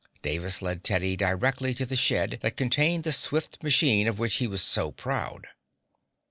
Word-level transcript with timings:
Davis 0.23 0.63
led 0.63 0.83
Teddy 0.83 1.15
directly 1.15 1.75
to 1.75 1.85
the 1.85 1.95
shed 1.95 2.39
that 2.41 2.57
contained 2.57 3.03
the 3.03 3.11
swift 3.11 3.61
machine 3.61 4.07
of 4.07 4.17
which 4.17 4.37
he 4.37 4.47
was 4.47 4.63
so 4.63 4.89
proud. 4.91 5.45